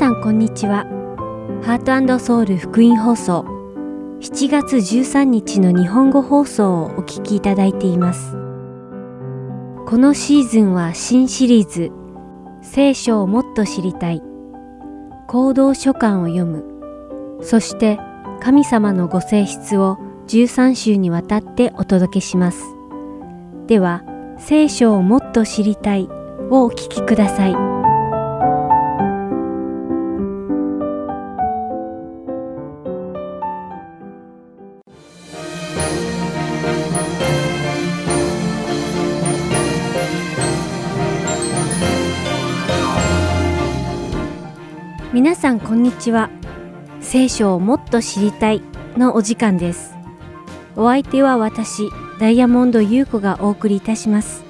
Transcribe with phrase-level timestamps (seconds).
[0.00, 0.86] さんこんにちは。
[1.62, 3.44] ハートソウル福音放送
[4.22, 8.32] 7月13日の日本語放送をお聞きいただいています。
[9.86, 11.92] このシーズンは新シリーズ
[12.62, 14.22] 聖書をもっと知りたい
[15.28, 16.64] 行動書簡を読む
[17.42, 17.98] そして
[18.40, 19.98] 神様のご性質を
[20.28, 22.62] 13週にわたってお届けします。
[23.66, 24.02] では、
[24.38, 26.08] 聖書をもっと知りたい
[26.50, 27.79] をお聞きください。
[46.00, 46.30] ちは。
[47.02, 48.62] 聖書をもっと知りたい
[48.96, 49.94] のお時間です。
[50.74, 54.42] お相手は私、ダイヤモンド優子がお送りいたします。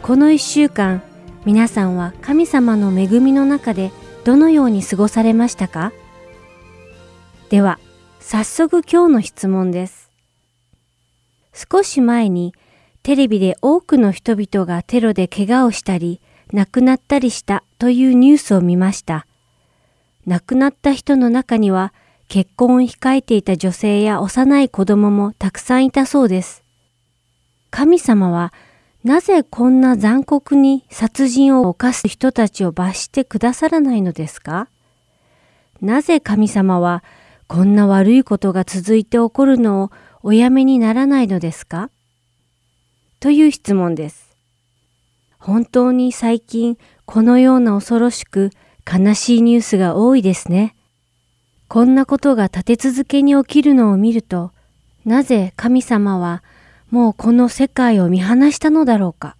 [0.00, 1.02] この一週間、
[1.44, 3.92] 皆さんは神様の恵みの中で
[4.24, 5.92] どのように過ごされましたか？
[7.50, 7.78] では、
[8.20, 10.10] 早速今日の質問です。
[11.52, 12.54] 少し前に
[13.02, 16.20] テレビで多くの人々がテロで怪我をしたり
[16.52, 19.26] 亡くなったりしたというニュースを見ました。
[20.26, 21.92] 亡くなった人の中には
[22.28, 26.62] 結婚を控えていた女性や幼い子供もたくさんいたそうです。
[27.70, 28.52] 神様は
[29.04, 34.68] なぜこんな残酷に殺人を犯す人たちを罰してくださらないのですか？
[35.80, 37.02] なぜ神様は
[37.48, 39.90] こんな悪いことが続いて起こるのを
[40.22, 41.90] おやめにならないのですか？
[43.18, 44.36] という質問です。
[45.38, 48.50] 本当に最近このような恐ろしく
[48.90, 50.74] 悲しいニュースが多いですね。
[51.68, 54.52] こんなことが立て続けに起きるのを見ると、
[55.04, 56.42] なぜ神様は
[56.90, 59.36] もうこの世界を見放したのだろうか。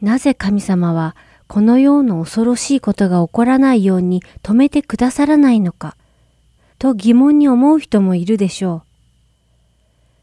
[0.00, 1.16] なぜ神様は
[1.48, 5.96] このような恐ろしいことが起こらないように止めてくださらないのか。
[6.78, 8.82] と疑問に思う人もいるでしょう。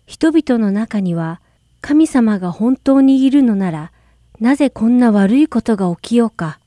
[0.05, 1.41] 人々の中には
[1.81, 3.91] 神様が本当にいるのなら、
[4.39, 6.59] なぜこんな悪いことが起きようか。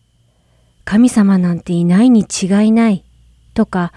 [0.85, 3.05] 神様なんていないに違いない。
[3.55, 3.93] とか、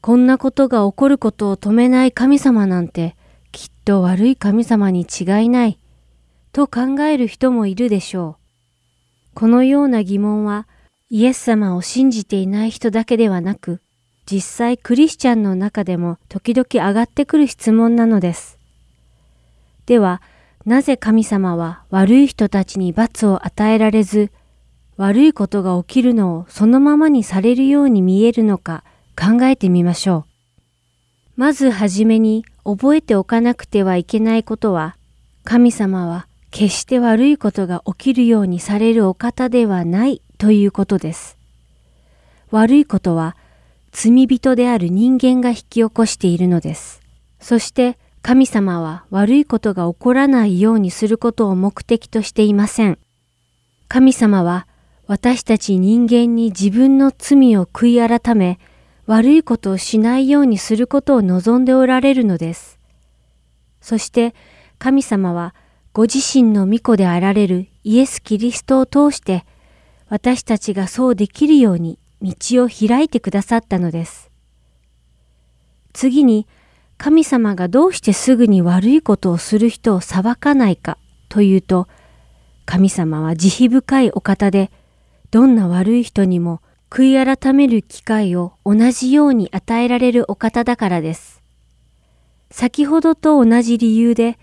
[0.00, 3.14] こんなことが起こることを止めない神様なんて
[3.52, 5.78] きっと悪い神様に違いない。
[6.52, 9.34] と考える人もいるでしょう。
[9.34, 10.66] このような疑問は
[11.08, 13.80] イエス様を信じていない人だけではなく、
[14.30, 18.58] 実際クリスチャンの中でも時々上がってくる質問なのです。
[19.86, 20.20] では、
[20.64, 24.30] なぜ神様は悪い人たちに罰を与えられず、
[25.02, 28.84] 悪いことが起きるのをそのままにされるように見えるのか
[29.18, 31.40] 考えてみましょう。
[31.40, 34.94] まずはじめに覚えておかなくてはいけないことは、
[35.42, 41.36] 神様は決して悪いことが起きるようにされるお方ではないということです。
[42.52, 43.34] 悪いことは
[43.90, 47.02] 罪人である人間が引き起こしているのです。
[47.40, 52.98] そして神様は悪いことが起こらないようにすることを目的としていません。
[53.88, 54.68] 神様は
[55.06, 58.58] 私たち人間に自分の罪を悔い改め、
[59.06, 62.78] 悪いことをしないようにすることを望んでおられるのです。
[63.80, 64.34] そして
[64.78, 65.54] 神様は
[65.92, 69.44] ご自身の御子であられるイエス・キリストを通して
[70.08, 74.30] 私たちがそうできるように道を開いてくださったのです。
[75.92, 76.46] 次に
[76.96, 80.98] 神様がどうしてすぐに悪いことをする人を裁かないか
[81.28, 81.88] というと、
[82.64, 84.70] 神様は慈悲深いお方で、
[85.32, 86.60] どんな悪い人にも
[86.90, 91.40] 悔い改める機会を同じように与えられるお方だからです。
[92.50, 94.38] 先ほどと同じ理由で、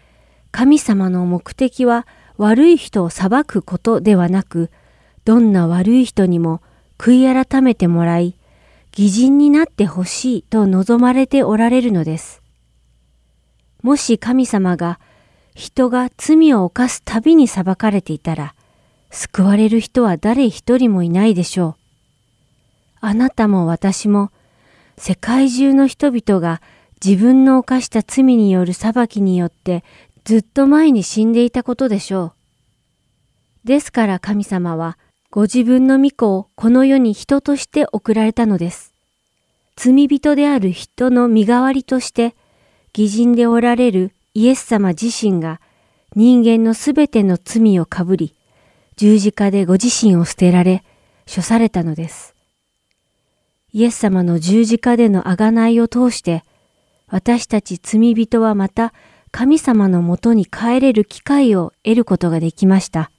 [0.50, 2.08] 神様の目的は
[2.38, 4.72] 悪い人を裁くことではなく、
[5.26, 6.60] どんな悪い人にも
[6.98, 8.34] 悔い改めてもらい、
[8.98, 12.42] 義人になってほしいと望まれておられるのです。
[13.84, 15.00] もし神様が
[15.54, 18.56] 人が罪を犯すたびに裁かれていたら、
[19.10, 21.76] 救われる人は誰一人もいないでしょう。
[23.02, 24.32] あなたも私も、
[24.98, 26.62] 世界中の人々が
[27.04, 29.84] 自分の犯した罪による裁きによって
[30.26, 32.34] ずっと前に死んでいたことでしょ
[33.64, 33.68] う。
[33.68, 34.98] ですから神様は、
[35.32, 38.94] ご自分の御子をこの世に人として送られたのです。
[39.76, 42.36] 罪人である人の身代わりとして、
[42.98, 45.62] 義人でおられるイエス様自身が
[46.16, 48.34] 人間のすべての罪をかぶり、
[49.00, 50.84] 十字架でご自身を捨てられ、
[51.34, 52.36] 処されたのです。
[53.72, 56.44] イエス様の十字架での贖いを通して、
[57.08, 58.94] 私たち罪人はまた
[59.32, 63.10] 神様のもとに帰れる機会を得ることができました。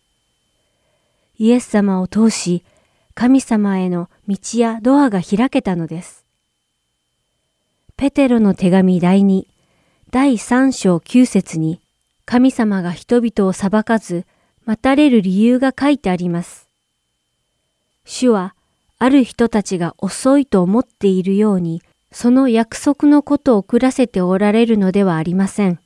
[1.39, 2.63] イエス様を通し、
[3.15, 6.27] 神様への道やドアが開けたのです。
[7.97, 9.47] ペテロの手紙第2、
[10.11, 11.81] 第3章9節に、
[12.27, 14.27] 神様が人々を裁かず、
[14.71, 16.69] 待たれる理由が書いてあります。
[18.05, 18.55] 主は、
[19.01, 21.83] ある人たちが遅いと思っているように、
[22.13, 25.81] その約束のことを遅らせておられるのではありません。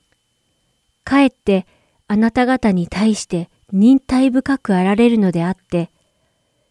[1.02, 1.66] かえって
[2.08, 5.88] あなた方に対して忍耐深くあられるのであって、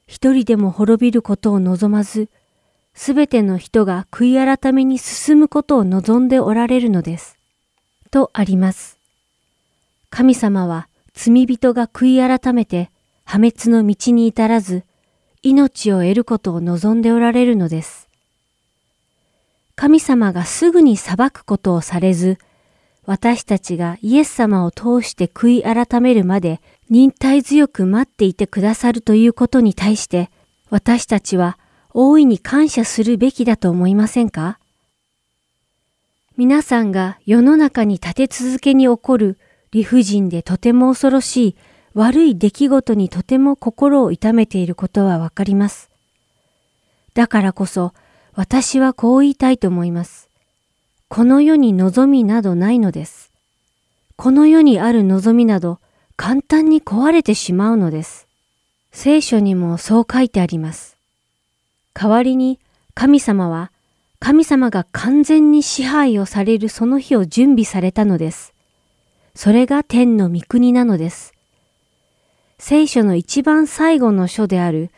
[0.06, 2.30] 一人でも滅びることを望まず、
[2.94, 7.39] すべての人が悔い改めに進むことを望んでおられるのです。
[8.12, 9.00] とあります。
[10.12, 12.89] 神様は罪人が悔い改めて
[13.24, 14.83] 破滅の道に至らず、
[15.42, 18.07] 命を得ることを望んでおられるのです。
[19.75, 22.38] 神様がすぐに裁くことをされず、
[23.06, 30.30] 私たちがイエス様を通して悔い改めるまで忍耐強く待っていてくださるということに対して、
[30.69, 31.57] 私たちは
[31.94, 34.57] 大いに感謝するべきだと思いませんか？
[36.38, 39.38] 皆さんが世の中に立て続けに起こる
[39.74, 41.56] 理不尽でとても恐ろしい
[41.96, 45.90] 悪い出来事にとても心を痛めていることはわかります。
[47.16, 47.92] だからこそ
[48.36, 50.30] 私はこう言いたいと思います。
[51.08, 53.31] この世に望みなどないのです。
[54.16, 55.80] この世にある望みなど
[56.18, 58.28] 簡単に壊れてしまうのです。
[58.92, 60.98] 聖書にもそう書いてあります。
[61.96, 62.60] 代わりに
[62.94, 63.72] 神様は
[64.20, 68.52] 神様が完全に支配をされるその日を準備されたのです。
[69.35, 71.33] それが天の御国なのです。
[72.59, 74.91] 聖書の一番最後の書である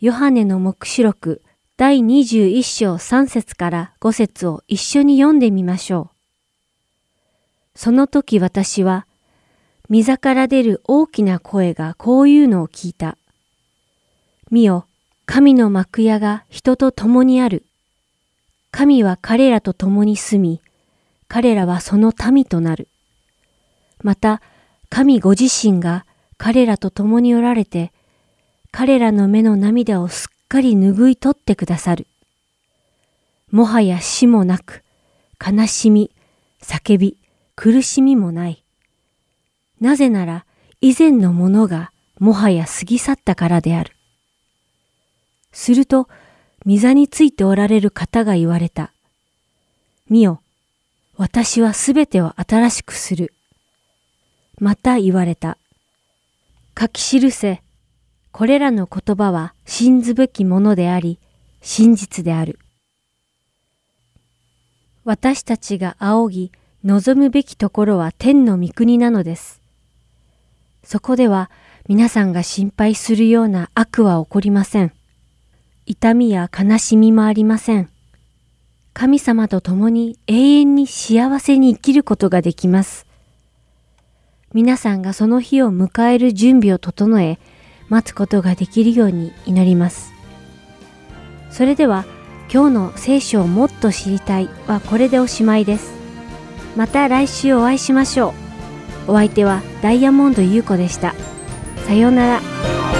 [0.00, 1.42] ヨハネの目視録
[1.76, 6.10] 第21章3節から5節を一緒に読んでみましょ
[7.74, 7.78] う。
[7.78, 9.06] その時私は、
[9.88, 13.18] 溝から出る大きな声がこういうのを聞いた。
[14.50, 14.86] 見よ、
[15.26, 17.64] 神の幕屋が人と共にある。
[18.70, 20.62] 神は彼らと共に住み、
[21.28, 22.88] 彼らはその民となる。
[24.02, 24.42] また、
[24.88, 26.06] 神ご自身が
[26.36, 27.92] 彼らと共におられて、
[28.70, 32.06] 彼らの目の涙をすっかり拭い取ってくださる。
[33.50, 34.84] もはや死もなく、
[35.44, 36.10] 悲しみ、
[36.62, 37.16] 叫び、
[37.54, 38.64] 苦しみもない。
[39.80, 40.44] なぜなら、
[40.80, 43.92] 以前のものがもはや過ぎ去ったからである。
[45.52, 46.08] すると、
[46.66, 48.92] 御座についておられる方が言われた。
[50.10, 50.42] 見よ、
[51.16, 53.32] 私はすべてを新しくする。
[54.58, 55.58] また言われた。
[56.78, 57.62] 書き記せ、
[58.32, 61.18] これらの言葉は信ずべきものであり、
[61.62, 62.58] 真実である。
[65.04, 66.52] 私たちが仰ぎ、
[66.84, 69.60] 望むべきところは天の御国なのです。
[70.84, 71.50] そこでは
[71.88, 74.92] 皆さんが心配するような悪は起こりません。
[75.86, 77.88] 痛みや悲しみもありません。
[78.92, 83.05] 神様と共に永遠に幸せに生きることができます。
[84.54, 87.38] 皆さんがその日を迎える準備を整え、
[87.88, 90.12] 待つことができるように祈ります。
[91.50, 92.04] それでは、
[92.52, 95.92] 今日の聖書をもっと知りたいはこれでおしまいです。
[96.76, 98.34] また来週お会いしましょ
[99.08, 99.12] う。
[99.12, 101.14] お相手はダイヤモンド優子でした。
[101.86, 102.95] さようなら。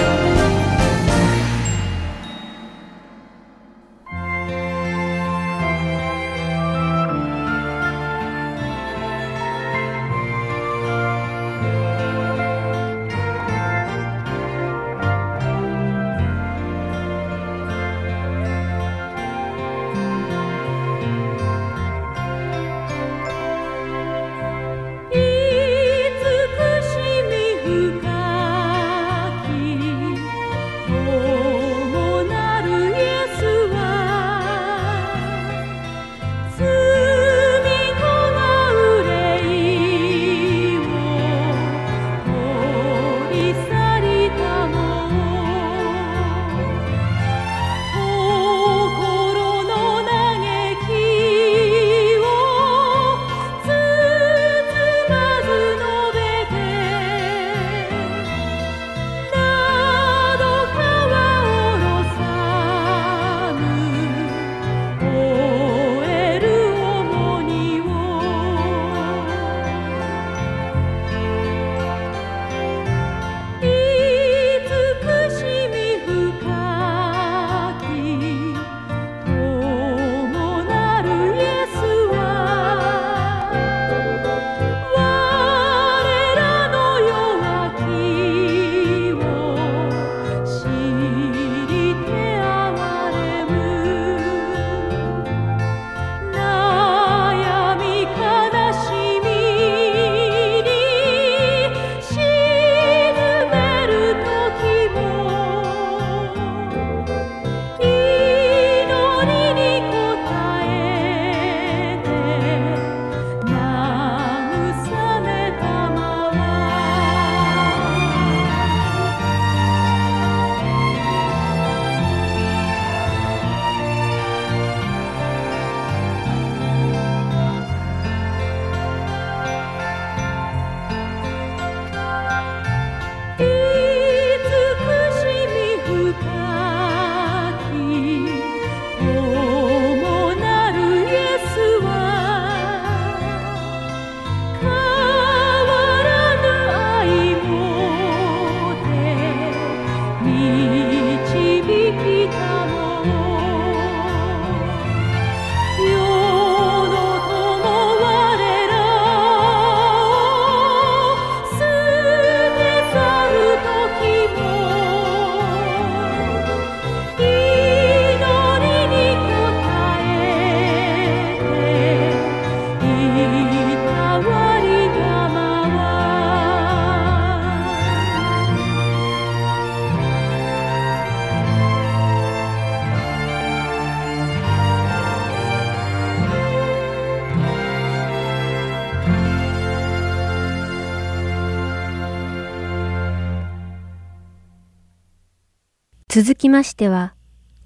[196.19, 197.13] 続きましては、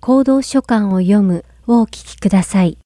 [0.00, 2.78] 行動書簡を読むをお聞きください。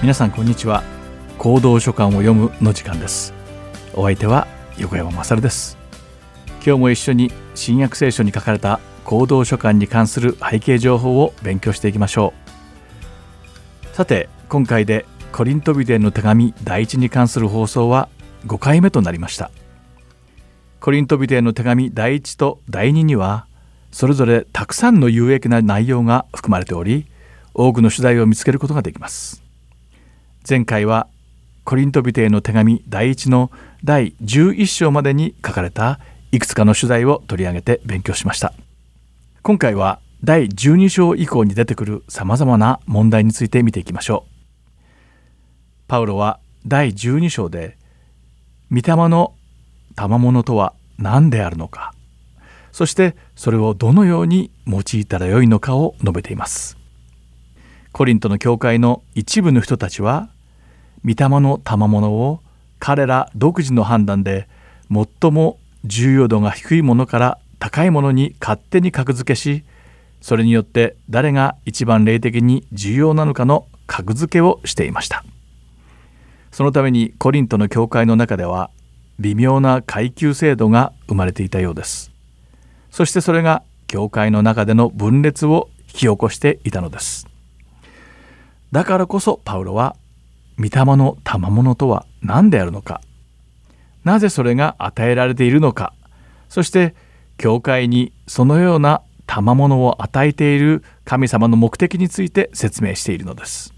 [0.00, 0.84] 皆さんこんにちは。
[1.36, 3.34] 行動書簡を読むの時間です。
[3.92, 4.46] お相手は
[4.78, 5.76] 横山まさるです。
[6.64, 12.32] 今日も一緒に新約聖書に書かれた行動書簡に関する背景情報を勉強していきましょ
[13.92, 13.96] う。
[13.96, 18.10] さて今回でコリントビデの手紙第一に関する放送は
[18.46, 19.50] 5回目となりました。
[20.78, 23.46] コリントビデの手紙第一と第2には
[23.92, 27.06] それぞれたくさんの有益な内容が含まれており
[27.54, 29.42] 多くの取材を見つけることができます。
[30.46, 31.08] 前回は
[31.64, 33.50] コリントビテへの手紙第1の
[33.84, 35.98] 第11章までに書かれた
[36.30, 38.52] いくつかの取材を取り上げて勉強しました。
[39.42, 44.31] 今回は第12章以降に出てくるさまざまな問題について見ていきましょう。
[45.92, 47.76] パウロは第12章で
[48.70, 49.34] 御霊の
[49.94, 51.92] 賜物とは何であるのか。
[52.70, 56.78] そしてそれをどのように用いたらよいのかを述べています。
[57.92, 60.30] コリントの教会の一部の人たちは
[61.04, 62.40] 御霊の賜物を
[62.78, 64.48] 彼ら独自の判断で
[64.90, 69.62] 最も重要度が低いものから高いものに勝手に格付けし
[70.22, 75.22] それによって誰が一番霊的に重要なのかの格付けをしていました。
[76.52, 78.70] そのためにコリントの教会の中では
[79.18, 82.12] 微妙な階級制度が生まれていたようです。
[82.90, 87.26] そしてそれが教会の中での分裂を引き起こしていたのです。
[88.70, 89.96] だからこそパウロは
[90.58, 93.00] 御霊の賜物とは何であるのか。
[94.04, 95.94] なぜそれが与えられているのか。
[96.48, 96.94] そして
[97.38, 103.72] 教会にそのような賜物を与えている神様の目的について説明しているのです。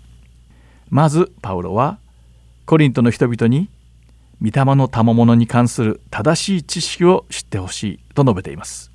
[0.91, 1.99] まずパウロは
[2.67, 3.69] コリントの人々に
[4.41, 8.91] 御霊の賜物に関する正しい知識を知ってほしいと述べています。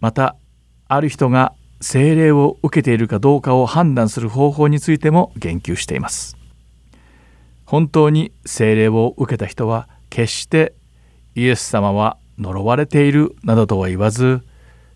[0.00, 0.36] また
[0.88, 6.36] ある人が精霊を受けているかどうかを判断する方法についても言及しています。
[7.64, 10.74] 本当に精霊を受けた人は決して
[11.34, 14.42] イエス様は呪われているなどとは言わず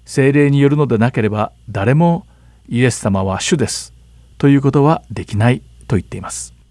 [0.04, 2.26] 精霊によるのでなければ誰も
[2.68, 3.92] イエス様は主です
[4.38, 6.62] ということはできないと言っています。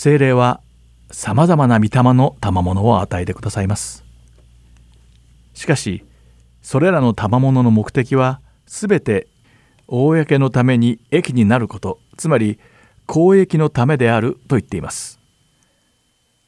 [0.00, 0.60] 精霊は
[1.10, 4.04] さまざまな御霊の賜物を与えてくださいます。
[5.54, 6.04] しかし
[6.62, 9.26] それらの賜物の目的は全て
[9.88, 12.60] 公のために益になることつまり
[13.06, 15.18] 公益のためであると言っています。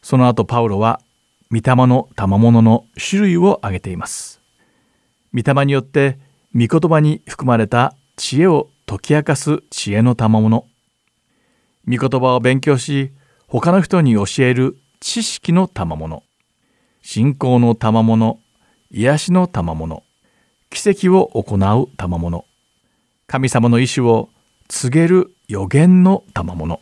[0.01, 1.01] その後パウロは
[1.51, 4.41] 御霊の賜物の種類を挙げています。
[5.35, 6.21] 御霊によって
[6.55, 10.69] 御言葉に含まれた知恵を解き明かす知恵の賜物。
[11.89, 13.11] 御言葉を勉強し
[13.53, 16.23] 他の人に教える知識の賜物。
[17.03, 18.39] 信仰の賜物。
[18.93, 20.05] 癒しの賜物。
[20.71, 22.45] 奇跡を行う賜物。
[23.27, 24.29] 神様の意志を
[24.69, 26.79] 告げる予言の賜物。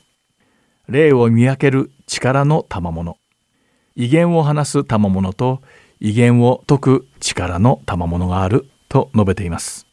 [0.88, 3.16] 霊を見分ける力の賜物。
[3.96, 5.62] 威厳を話す賜物と
[6.00, 9.86] 威厳を解く力の賜物があると述べています。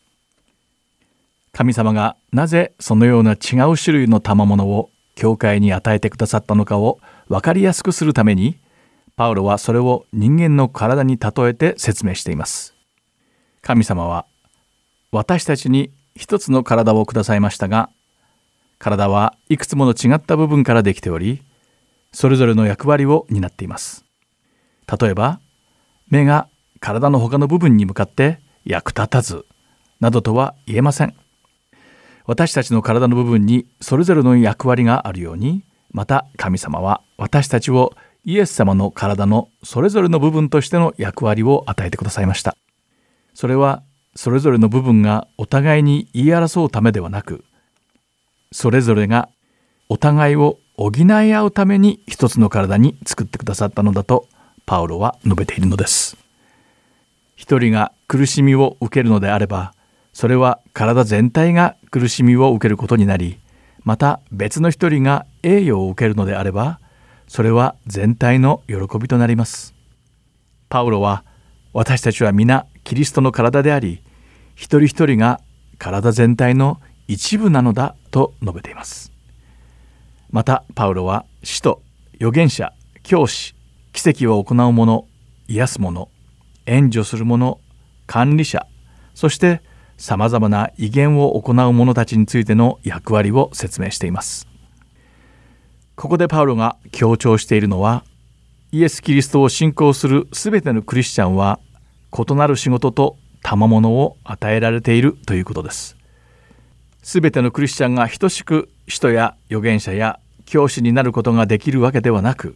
[1.53, 8.57] 神様がなぜそのような違う種類の賜物を教会に与えてくださったのかを分かりやすくするために
[9.15, 12.75] パウロはそれを人間の体に例えて説明しています。
[13.61, 14.25] 神様は
[15.11, 17.89] 私たちに一つの体をくださいましたが
[18.77, 21.41] 体はいくつもの違った部分からできており
[22.11, 24.05] それぞれの役割を担っています。
[24.99, 25.39] 例えば
[26.09, 26.47] 目が
[26.79, 29.45] 体の他の部分に向かって役立たず
[29.99, 31.15] などとは言えません。
[32.27, 42.57] 私たちの体の部分にそれぞれの役割があるようにまた神様は私たちをイエス様の体のそれぞれの部分としての役割を与えてくださいました。
[43.35, 43.83] それは
[44.15, 47.43] それぞれの部分がお互いに言い争うためではなく
[48.51, 49.29] それぞれが
[49.89, 54.27] お互いを補い合うために一つの体に作ってくださったのだと
[54.65, 56.17] パウロは述べているのです。
[57.35, 59.74] 一人が苦しみを受けるのであれば
[60.15, 63.37] それは体全体が苦しみを受けることになり
[63.83, 66.79] また別の一人が栄誉を受けるのであれば
[67.27, 69.75] それは全体の喜びとなります。
[70.69, 71.25] パウロは
[71.73, 74.01] 私たちは皆キリストの体であり
[74.55, 75.41] 一人一人が
[75.79, 76.79] 体全体の
[77.09, 79.11] 一部なのだと述べています。
[80.31, 81.81] またパウロは使徒
[82.21, 82.71] 預言者
[83.03, 83.53] 教師
[83.91, 85.05] 奇跡を行う者
[85.49, 86.07] 癒す者
[86.65, 87.59] 援助する者
[88.07, 88.65] 管理者
[89.13, 89.61] そして
[89.97, 94.47] さまざまな威厳を行う者たちについての役割を説明しています
[95.95, 98.03] ここでパウロが強調しているのは
[98.71, 101.59] イエス・キリストを信仰するすべてのクリスチャンは
[102.11, 105.95] 異なる仕事と賜物を与えられているということです。
[107.05, 112.55] すべてのクリスチャンが等しく使徒や預言者や教師になることができるわけではなく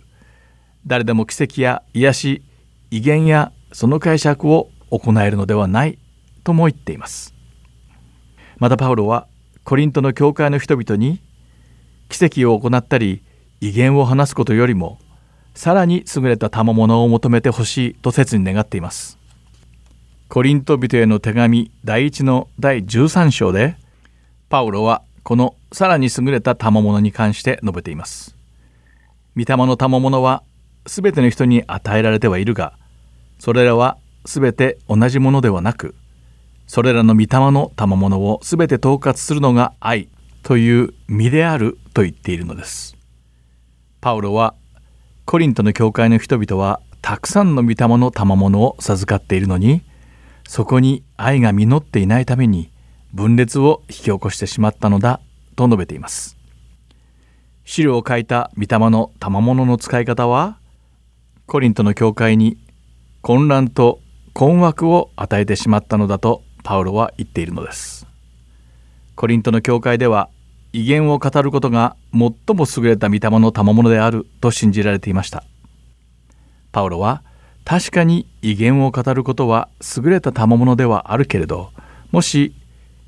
[0.87, 2.43] 誰でも奇跡や癒し
[2.89, 5.99] 威厳やその解釈を行えるのではない
[6.43, 7.35] とも言っています
[8.59, 9.27] またパウロは
[9.63, 11.21] コリントの教会の人々に
[12.09, 13.23] 奇跡を行ったり
[13.61, 14.99] 威厳を話すことよりも
[15.53, 19.17] さらに優れた賜物を求めてほしいと切に願っています
[20.27, 23.75] コリント人への手紙第1の第13章で
[24.49, 28.35] パウロはこのさらに優れた賜物に関して述べています。
[29.37, 30.41] 御霊の賜物は
[30.87, 32.73] すべての人に与えられてはいるが、
[33.37, 35.93] それらはすべて同じものではなく、
[36.69, 40.07] それらの御霊の賜物をすべて統括するのが愛
[40.43, 42.95] という身であると言っているのです。
[43.99, 44.55] パウロは
[45.25, 49.81] コリントの教会の人々はたくさんの御霊の賜物を授かっているのに、
[50.49, 52.71] そこに愛が実っていないために
[53.13, 55.21] 分裂を引き起こしてしまったのだ
[55.55, 56.37] と述べています
[57.65, 60.57] 資料を書いた御霊の賜物の使い方は
[61.45, 62.57] コリントの教会に
[63.21, 63.99] 混乱と
[64.33, 68.05] 困惑を与えてしまったのだとパウロは言っているのです。
[69.15, 70.29] コリントの教会では
[70.71, 75.43] 威厳を語ることが最も優れた御霊の賜物であると信じられていました。
[76.71, 77.23] パウロは
[77.65, 81.71] 確かに威厳を語ることは優れた賜物ではあるけれど
[82.11, 82.53] もし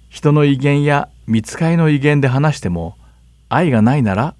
[0.10, 2.97] 人の威厳や見つかいの威厳で話しても
[3.47, 4.34] 愛がないなら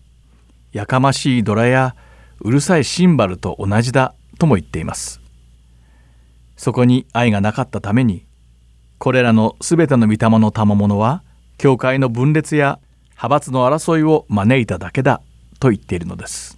[0.72, 1.96] やかましいドラや
[2.40, 5.22] うるさいシンバルと同じだとも言っています。
[6.58, 8.26] そこに愛がなかったために
[9.02, 11.24] これらのすべての御霊の賜物は
[11.58, 12.78] 教会の分裂や
[13.14, 15.24] 派閥の争いを招いただけだ
[15.60, 16.56] と言っているのです。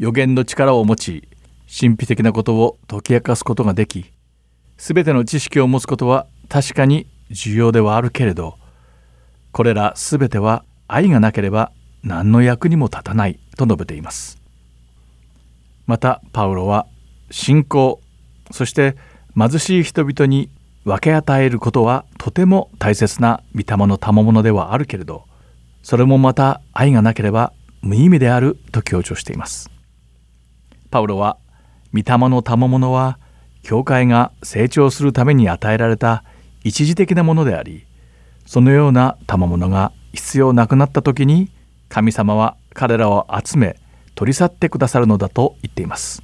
[0.00, 1.28] 予言の力を持ち
[1.68, 4.12] 神秘的なことを解き明かすことができ
[4.78, 8.58] すべての知識を持つことは確かに重要ではあるけれど
[9.52, 11.70] これらすべては愛がなければ
[12.02, 14.42] 何の役にも立たないと述べています。
[15.86, 16.88] またパウロは
[17.30, 18.00] 信仰
[18.50, 18.96] そして
[19.36, 20.50] 貧しい人々に
[20.88, 25.24] 分け与えることはとても大切な御霊の賜物ではあるけれど
[25.82, 29.70] それもまた愛がなければ無意味であると強調しています。
[30.90, 31.38] パウロは
[31.92, 33.18] 御霊の賜物は
[33.62, 36.24] 教会が成長するために与えられた
[36.64, 37.86] 一時的なものであり
[38.46, 41.50] そのような賜物が必要なくなった時に
[41.88, 43.76] 神様は彼らを集め
[44.14, 46.22] 取り去ってくださるのだと言っています。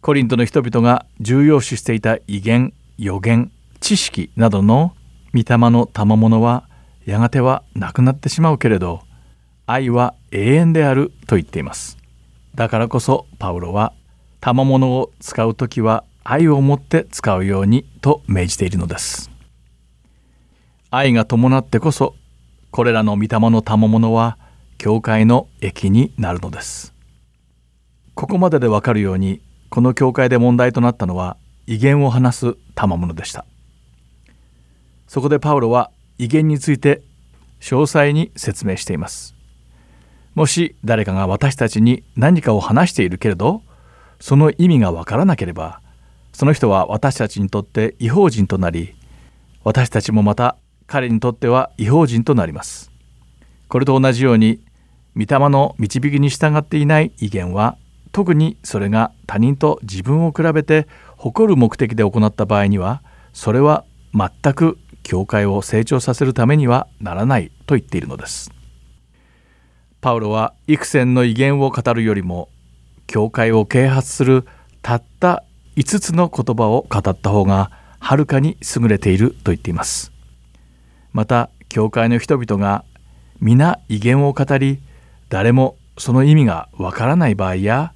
[0.00, 4.92] コリントの人々が重要視していた威厳予言知識などの
[5.32, 6.68] 御霊の賜物は
[7.06, 9.02] やがてはなくなってしまうけれど
[9.66, 11.96] 愛は永遠であると言っています。
[12.56, 13.92] だからこそパウロは
[14.40, 19.30] 賜物を使う時は愛を持って使うようにと命じているのです。
[20.90, 22.16] 愛が伴ってこそ
[22.72, 24.38] これらの御霊の賜物は
[24.76, 26.94] 教会の益になるのです。
[28.14, 33.44] ここまででわかるようにこの教会で問題となったのは威厳を話す賜物でした。
[35.08, 37.02] そこでパウロは威厳について
[37.60, 39.34] 詳細に説明しています。
[40.34, 43.62] もし誰かが私たちに何かを話しているけれど
[44.20, 45.80] その意味がわからなければ
[46.32, 48.94] その人は私たちにとって違法人となり
[49.64, 52.92] 私たちもまた彼にとっては違法人となります。
[53.68, 54.60] これと同じように
[55.16, 57.76] 御霊の導きに従っていない威厳は
[58.12, 60.86] 特にそれが他人と自分を比べて
[61.18, 63.02] 誇る目的で行った場合には
[63.32, 68.52] それは全く教会を成長させるためにはならないと言っているのです。
[70.00, 72.48] パウロは幾千の威厳を語るよりも
[73.08, 74.46] 教会を啓発する
[74.80, 75.44] たった
[75.76, 80.12] 5つの言葉を語った方がはるかに優れていると言っています。
[81.12, 82.84] また教会の人々が
[83.40, 84.80] 皆威厳を語り
[85.28, 87.92] 誰もその意味がわからない場合や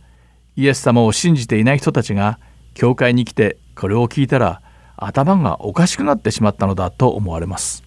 [0.57, 2.41] イエス様を信じていない人たちが
[2.75, 4.63] 教会に来てこれを聞いたら
[4.97, 7.83] 頭がおかしくなってしまったのだと思われます。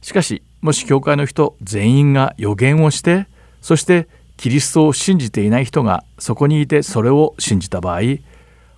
[0.00, 3.26] しかしもし教会の人全員が予言をして
[3.60, 8.00] そしてキリストを信じていない人がそこにいてそれを信じた場合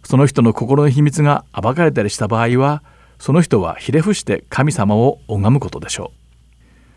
[0.05, 2.83] その人の心の秘密が暴かれたりした場合は
[3.19, 6.25] その人はひれ伏して神様を拝むことでしょう。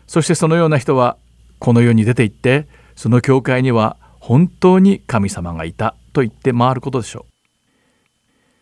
[0.06, 1.16] そしてそのような人は
[1.58, 2.66] この世に出て行って
[2.96, 7.37] その教会には本当に神様がいたと言って回ることでしょう。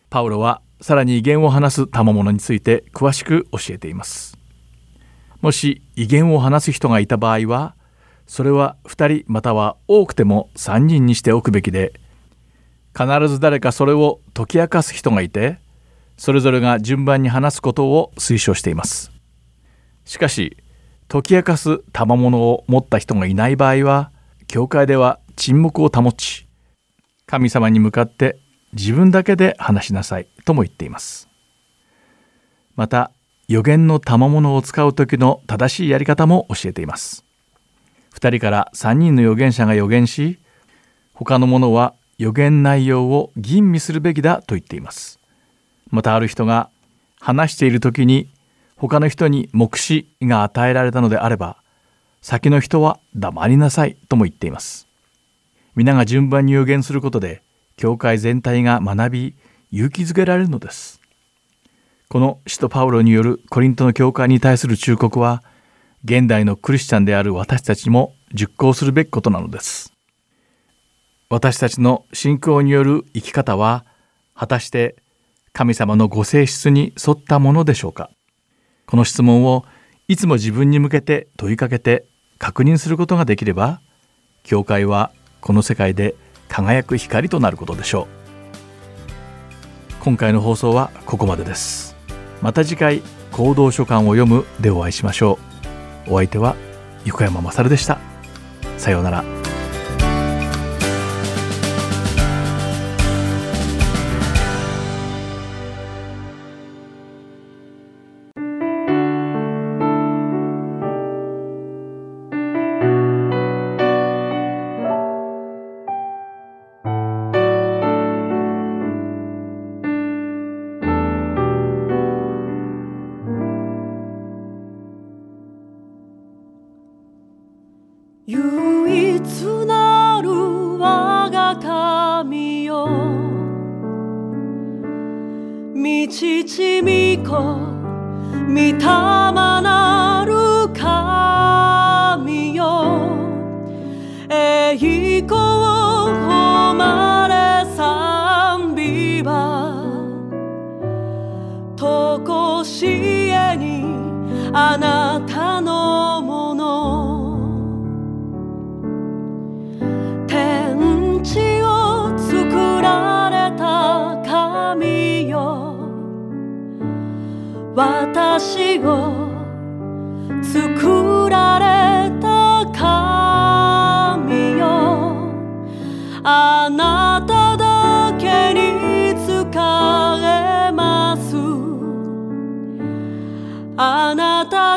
[0.09, 4.37] パウロはさらに威厳を話す賜物について詳しく教えています。
[5.41, 7.75] もし威厳を話す人がいた場合は
[8.25, 11.93] それは2人または多くても3人にしておくべきで
[12.97, 15.59] 必ず誰かそれを解き明かす人がいて
[16.17, 19.11] それぞれが順番に話すことを推奨しています。
[20.05, 20.57] しかし
[21.07, 24.11] 解き明かす賜物を持った人がいない場合は
[24.47, 26.47] 教会では沈黙を保ち
[27.25, 28.39] 神様に向かって
[28.73, 31.27] 自分だけで話しなさいとも言っています。
[32.75, 33.11] また
[33.47, 37.23] 予言の賜物を使う時の正しいやり方も教えています。
[38.13, 40.39] 2人から3人の預言者が預言し
[41.13, 45.19] 他の者は予言内容を吟味するべきだと言っています。
[45.89, 46.69] またある人が
[47.19, 48.29] 話している時に
[48.75, 51.57] 他の人に目視が与えられたのであれば
[52.21, 54.87] 先の人は黙りなさいとも言っています。
[55.75, 57.41] 皆が順番に予言することで
[57.77, 59.35] 教会全体が学び
[59.71, 60.99] 勇気づけられるのです。
[62.09, 65.43] この使徒パウロによるコリントの教会に対する忠告は
[66.03, 69.93] 現代のクリスチャンである私たちも実行するべきことなのです。
[71.29, 73.85] 私たちの信仰による生き方は
[74.33, 74.95] 果たして
[75.53, 78.09] 神様のご性質に沿ったものでしょうか。
[78.87, 79.65] この質問を
[80.07, 82.05] いつも自分に向けて問いかけて
[82.39, 83.81] 確認することができれば
[84.43, 85.11] 教会は
[85.41, 86.15] この世界で
[86.47, 88.17] 輝く光となることでしょう。
[89.99, 91.95] 今回の放送はここまでです。
[92.41, 95.37] また次回行動書簡を読むでお会いしましょ
[96.07, 96.13] う。
[96.13, 96.55] お相手は
[97.05, 97.99] 横山まさるでした。
[98.77, 99.36] さようなら。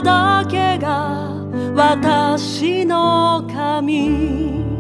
[0.03, 1.35] だけが
[1.75, 4.80] 私の神。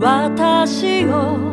[0.00, 1.49] 私を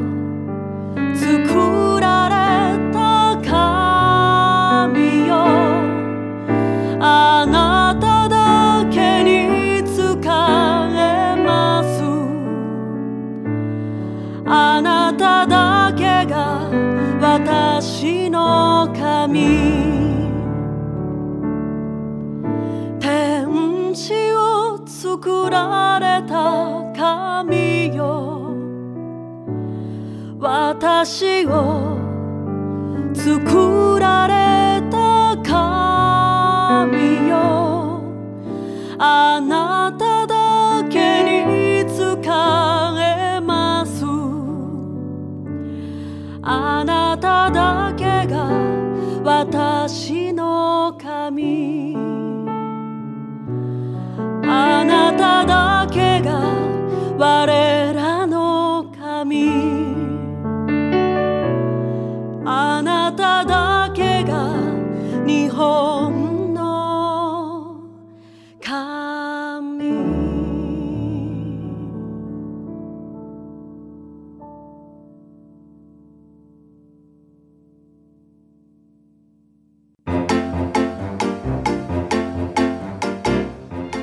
[30.80, 31.98] 私を
[33.12, 38.00] 作られた神よ。
[39.00, 42.04] あなただけに仕
[43.02, 44.06] えます。
[46.44, 48.48] あなただけが
[49.24, 51.96] 私の神。
[54.46, 56.40] あなただけが
[57.18, 57.77] 我
[63.12, 64.54] ただけが
[65.26, 67.82] 日本の
[68.62, 69.92] 神。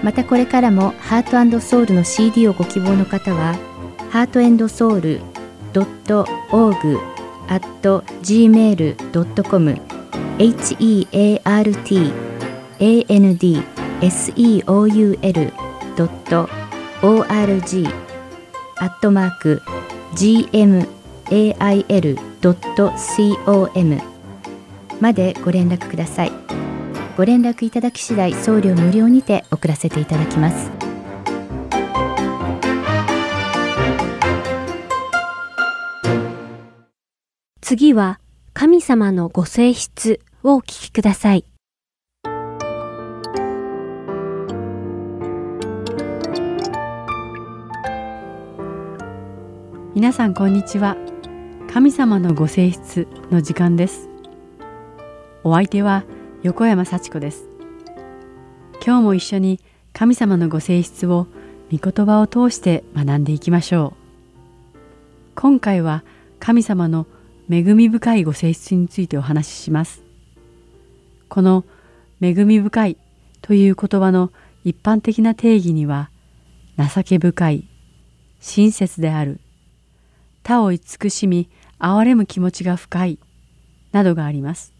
[0.03, 3.55] またこれからもハートソウルの CD をご希望の方は
[4.11, 4.27] ハー
[4.59, 5.21] トソウル
[5.73, 7.14] .org
[7.49, 9.81] at gmail.com
[10.39, 11.77] heart
[13.09, 13.39] and
[14.01, 14.65] seoul.org
[18.77, 19.63] アットマーク
[20.17, 20.87] gmail.com
[25.01, 26.33] までご連絡ください。
[27.17, 30.84] ご連絡いただき次第送料無料にて送らせていただきます。
[37.67, 38.21] 次は
[38.53, 41.47] 神様のご性質をお聞きください。
[49.95, 50.99] 皆さんこんにちは。
[51.73, 54.11] 神様のご性質の時間です。
[55.43, 56.05] お相手は
[56.43, 57.49] 横山幸子です。
[58.85, 59.59] 今日も一緒に
[59.95, 61.27] 神様のご性質を
[61.73, 64.79] 御言葉を通して学んでいきましょう。
[65.35, 66.05] 今回は
[66.39, 67.07] 神様の
[67.51, 70.03] 恵み深いご性質についてお話しします
[71.29, 71.65] この
[72.21, 72.97] 恵み深い
[73.43, 74.33] という言葉の
[74.65, 76.11] 一般的な定義には
[76.79, 77.69] 情け深い
[78.41, 79.41] 親切である
[80.43, 83.19] 他を慈しみ憐れむ気持ちが深い
[83.93, 84.75] などがあります。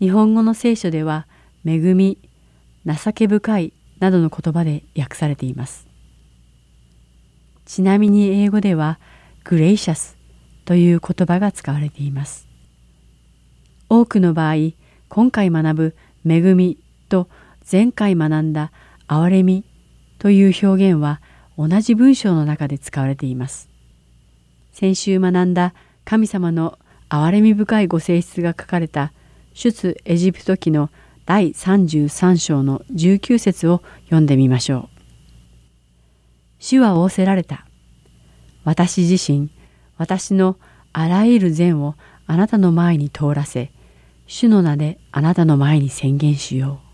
[0.00, 1.26] 日本語の聖書では
[1.64, 2.18] 恵み、
[2.84, 5.88] 情け深いなどの言葉で訳されています。
[7.64, 8.98] ちなみに英語では
[9.44, 10.15] グレイシャス
[10.66, 12.46] という言葉が使われています。
[13.88, 14.72] 多くの場合、
[15.08, 15.96] 今回学ぶ
[16.28, 16.76] 恵み
[17.08, 17.28] と
[17.70, 18.72] 前回学んだ
[19.08, 19.64] 憐れみ
[20.18, 21.22] という表現は
[21.56, 23.70] 同じ文章の中で使われています。
[24.72, 25.72] 先週学んだ
[26.04, 29.12] 神様の憐れみ深いご性質が書かれた
[29.54, 30.90] 出エジプト記の
[31.24, 34.96] 第33章の19節を読んでみましょう。
[36.58, 37.66] 主は仰せられた。
[38.64, 39.50] 私自身、
[39.96, 40.56] 私の
[40.92, 41.94] あらゆる善を
[42.26, 43.70] あなたの前に通らせ、
[44.26, 46.86] 主の名であなたの前に宣言しよう。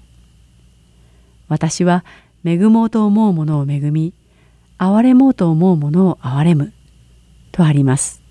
[1.49, 2.05] 私は
[2.45, 4.15] 恵もうと思うものを恵み、
[4.79, 6.73] 憐れもうと思うものを憐れむ。
[7.53, 8.23] とあります。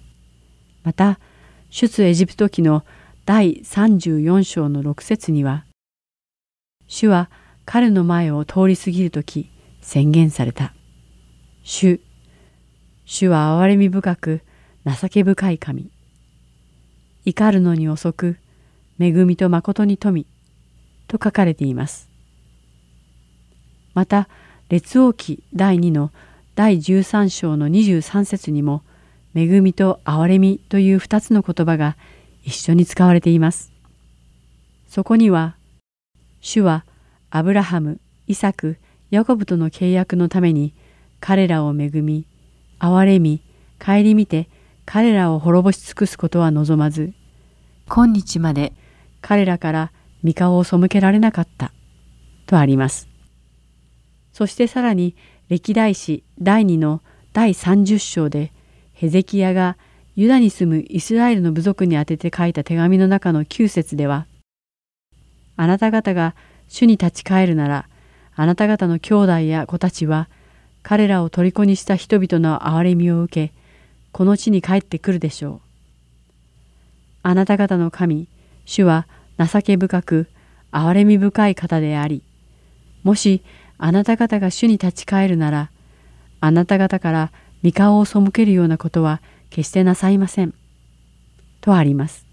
[0.84, 1.20] また、
[1.70, 2.84] 出エジプト記の
[3.26, 5.66] 第34章の6節には、
[6.88, 7.30] 主は
[7.66, 10.74] 彼の前を通り過ぎるとき宣言された。
[11.64, 12.02] 主、
[13.06, 14.42] 主は憐れみ深く
[14.86, 15.90] 情け深い神。
[17.26, 18.38] 怒るのに遅く、
[19.00, 20.26] 恵みと誠に富
[21.08, 22.10] と書かれています。
[23.94, 24.28] また、
[24.70, 26.12] 列王記第2の
[26.56, 28.82] 第13章の23節にも、
[29.36, 31.96] 恵みと憐れみという二つの言葉が
[32.44, 33.72] 一緒に使われています。
[34.88, 35.56] そこには、
[36.42, 36.86] 主は
[37.30, 38.78] アブラハム、イサク、
[39.12, 40.74] ヤコブとの契約のために
[41.20, 42.26] 彼らを恵み、
[42.80, 43.42] 憐れみ、
[43.80, 44.48] 顧みて
[44.94, 47.14] 彼らを滅ぼし尽くすことは望まず、
[47.88, 48.74] 今日まで
[49.22, 51.72] 彼らから御顔を背けられなかった、
[52.46, 53.08] とあります。
[54.34, 55.16] そしてさらに
[55.48, 57.02] 歴代史第2の
[57.32, 58.52] 第30章で、
[58.92, 59.78] ヘゼキヤが
[60.18, 64.28] ユダに住むイスラエルの部族に宛てて書いた手紙の中の9節では、
[65.56, 66.36] あなた方が
[66.68, 67.88] 主に立ち返るなら、
[68.36, 70.28] あなた方の兄弟や子たちは、
[70.84, 73.61] 彼らを虜にした人々の憐れみを受け、
[74.12, 75.62] この地に帰ってくるでしょう。
[77.24, 78.28] あなた方の神、
[78.66, 80.28] 主は情け深く、
[80.72, 82.24] 憐れみ深い方であり、
[83.04, 83.44] もし
[83.78, 85.72] あなた方が主に立ち返るなら、
[86.40, 87.32] あなた方から
[87.64, 90.54] 御顔を背けるようなことは決してなさいません。
[91.62, 92.26] とあります。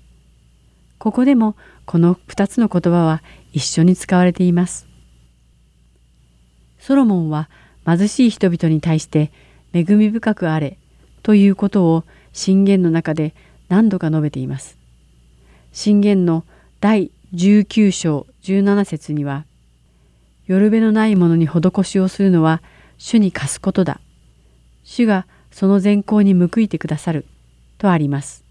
[0.98, 4.88] ここでもこの二つの言葉は一緒に使われています。
[6.78, 7.48] ソロモンは
[7.86, 9.30] 貧しい人々に対して
[9.72, 10.78] 恵み深くあれ
[11.22, 13.34] ということを信玄の中で
[13.68, 14.76] 何度か述べています。
[15.72, 16.44] 信玄の
[16.80, 19.44] 第19章17節には、
[20.46, 22.62] よるべのないものに施しをするのは
[22.96, 24.00] 主に貸すことだ。
[24.84, 27.26] 主がその善行に報いてくださる
[27.76, 28.44] とあります。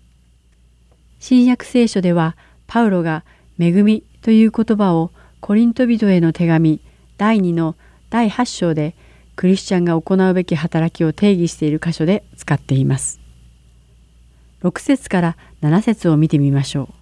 [1.19, 2.36] 新約聖書では
[2.67, 3.23] パウロが
[3.60, 6.80] 恵みという言葉をコリント人への手紙
[7.17, 7.75] 第2の
[8.10, 8.95] 第8章で
[9.38, 13.21] クリスチャンが行うべき働きを定義している箇所で使っています。
[14.63, 16.93] 6節から7節を見てみましょう。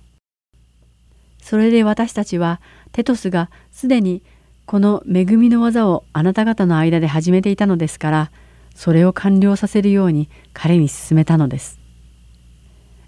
[1.41, 2.59] それで私たちは
[2.91, 4.21] テトスがすでに
[4.65, 8.31] この恵みの技をあなた方の間で始めていたのですから
[8.73, 11.79] それを完了させるように彼に勧めたのです。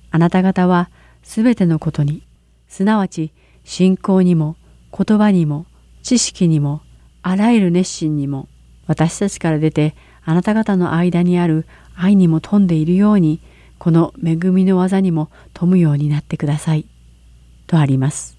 [0.10, 0.90] あなた方は
[1.22, 2.26] すべてのことに、
[2.70, 3.34] すなわち
[3.66, 4.56] 信仰にも
[4.98, 5.66] 言葉にも
[6.02, 6.82] 知識にも
[7.22, 8.48] あらゆる熱心にも
[8.88, 13.42] 私たちから出てあなた方の間にある愛にも富んでいるように
[13.78, 16.86] この恵みの技にも富むようになってください。
[17.68, 18.38] とあります。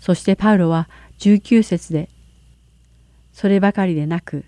[0.00, 2.08] そしてパウロは19節で
[3.32, 4.44] そればかりでなく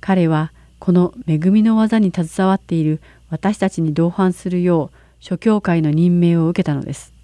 [0.00, 7.14] 彼はこの恵みの技に携わっている私たちに同伴するよう諸教会の任命を受けたのです。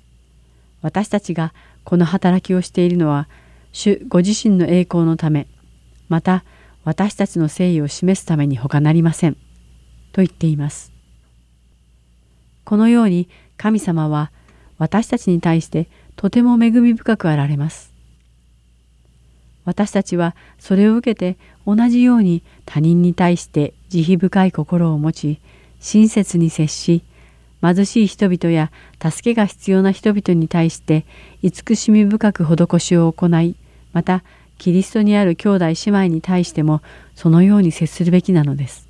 [0.81, 1.53] 私たちが
[1.85, 3.29] この働きをしているのは
[3.73, 5.49] 主ご自身の栄光のため
[6.09, 6.45] また
[6.89, 9.35] 私たちの誠意を示すために他なりません。
[10.13, 10.91] と言っています。
[12.65, 14.33] このように神様は
[14.79, 17.93] 私たちに対してとても恵み深くあられます。
[19.67, 25.43] 私たちはそれを受けて同じように他人に対して慈悲深い心を持ち
[25.81, 27.05] 親切に接し
[27.61, 31.05] 貧しい人々や助けが必要な人々に対して
[31.43, 33.57] 慈しみ深く施しを行い
[33.93, 34.25] また
[34.59, 36.83] キリストにある兄弟姉妹に対しても
[37.15, 38.89] そのように接するべきなのです。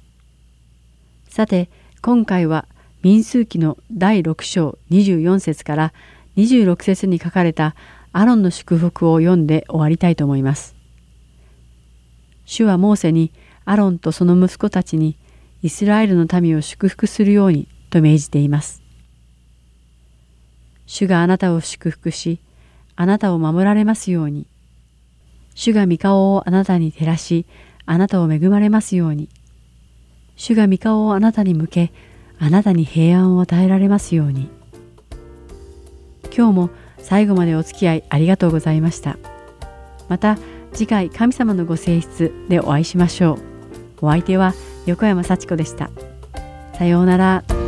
[1.29, 1.69] さて
[2.03, 2.67] 今回は
[3.03, 5.93] 民数記の第6章24節から
[6.37, 7.75] 26節に書かれた
[8.13, 10.75] アロンの祝福を読んで終わりたいと思います。
[12.45, 13.31] 主はモーセに
[13.65, 15.17] アロンとその息子たちに
[15.63, 18.83] イスラエルの民を祝福するようにと命じています。
[20.87, 22.41] 主があなたを祝福し、
[22.97, 24.47] あなたを守られますように。
[25.59, 27.45] 主が御顔をあなたに照らし、
[27.85, 29.29] あなたを恵まれますように。
[30.37, 31.93] 主が御顔をあなたに向け、
[32.39, 34.49] あなたに平安を与えられますように。
[36.33, 39.19] 今日も最後までお付き合いありがとうございました。
[40.09, 40.39] また
[40.73, 43.39] 次回神様のご性質でお会いしましょう。
[44.07, 44.55] お相手は
[44.87, 45.91] 横山幸子でした。
[46.75, 47.68] さようなら。